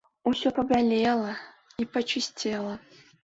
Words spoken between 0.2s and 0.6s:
Усё